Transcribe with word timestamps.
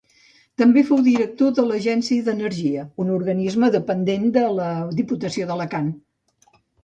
També 0.59 0.81
fou 0.85 1.01
director 1.07 1.51
de 1.57 1.65
l'Agència 1.71 2.23
d'Energia, 2.29 2.85
un 3.05 3.13
organisme 3.17 3.69
dependent 3.77 4.27
de 4.39 4.45
la 4.61 4.71
Diputació 5.03 5.51
d'Alacant. 5.51 5.93